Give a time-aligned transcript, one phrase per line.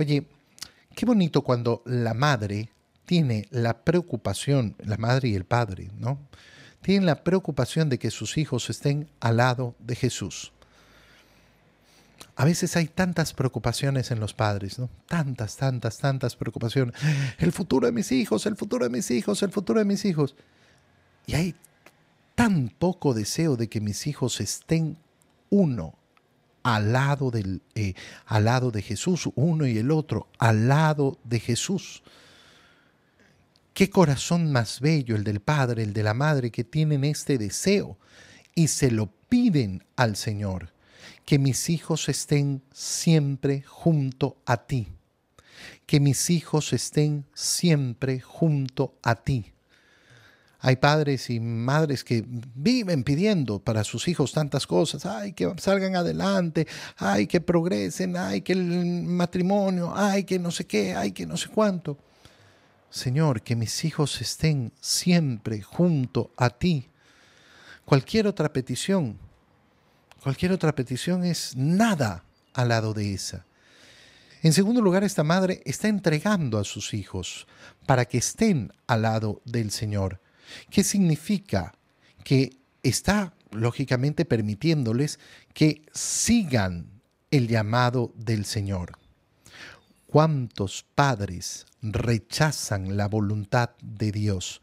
[0.00, 0.26] Oye,
[0.94, 2.70] qué bonito cuando la madre
[3.04, 6.18] tiene la preocupación, la madre y el padre, ¿no?
[6.80, 10.52] Tienen la preocupación de que sus hijos estén al lado de Jesús.
[12.34, 14.88] A veces hay tantas preocupaciones en los padres, ¿no?
[15.06, 16.94] Tantas, tantas, tantas preocupaciones.
[17.36, 20.34] El futuro de mis hijos, el futuro de mis hijos, el futuro de mis hijos.
[21.26, 21.54] Y hay
[22.34, 24.96] tan poco deseo de que mis hijos estén
[25.50, 25.99] uno
[26.62, 27.94] al lado, del, eh,
[28.26, 32.02] al lado de Jesús, uno y el otro, al lado de Jesús.
[33.74, 37.96] Qué corazón más bello el del padre, el de la madre, que tienen este deseo
[38.54, 40.72] y se lo piden al Señor,
[41.24, 44.88] que mis hijos estén siempre junto a ti,
[45.86, 49.52] que mis hijos estén siempre junto a ti.
[50.62, 55.96] Hay padres y madres que viven pidiendo para sus hijos tantas cosas, ay, que salgan
[55.96, 56.66] adelante,
[56.98, 58.64] ay, que progresen, ay, que el
[59.04, 61.96] matrimonio, ay, que no sé qué, ay, que no sé cuánto.
[62.90, 66.88] Señor, que mis hijos estén siempre junto a ti.
[67.86, 69.18] Cualquier otra petición,
[70.22, 73.46] cualquier otra petición es nada al lado de esa.
[74.42, 77.46] En segundo lugar, esta madre está entregando a sus hijos
[77.86, 80.20] para que estén al lado del Señor.
[80.70, 81.74] ¿Qué significa?
[82.24, 82.50] Que
[82.82, 85.18] está, lógicamente, permitiéndoles
[85.54, 88.98] que sigan el llamado del Señor.
[90.06, 94.60] ¿Cuántos padres rechazan la voluntad de Dios?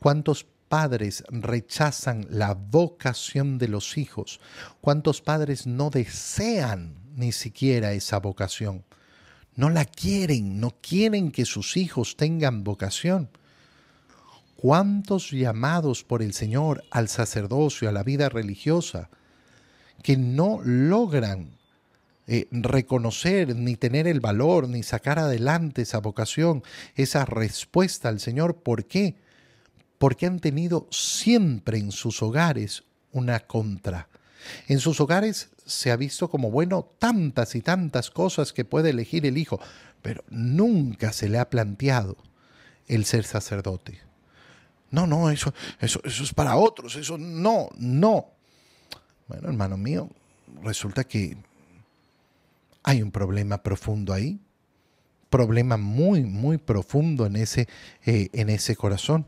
[0.00, 4.40] ¿Cuántos padres rechazan la vocación de los hijos?
[4.80, 8.84] ¿Cuántos padres no desean ni siquiera esa vocación?
[9.54, 13.30] No la quieren, no quieren que sus hijos tengan vocación.
[14.60, 19.08] ¿Cuántos llamados por el Señor al sacerdocio, a la vida religiosa,
[20.02, 21.56] que no logran
[22.26, 26.64] eh, reconocer, ni tener el valor, ni sacar adelante esa vocación,
[26.96, 28.56] esa respuesta al Señor.
[28.56, 29.14] ¿Por qué?
[29.96, 32.82] Porque han tenido siempre en sus hogares
[33.12, 34.08] una contra.
[34.66, 39.24] En sus hogares se ha visto como bueno tantas y tantas cosas que puede elegir
[39.24, 39.60] el hijo,
[40.02, 42.16] pero nunca se le ha planteado
[42.88, 44.07] el ser sacerdote.
[44.90, 48.26] No, no, eso, eso, eso es para otros, eso no, no.
[49.28, 50.08] Bueno, hermano mío,
[50.62, 51.36] resulta que
[52.82, 54.40] hay un problema profundo ahí,
[55.28, 57.68] problema muy, muy profundo en ese,
[58.06, 59.26] eh, en ese corazón.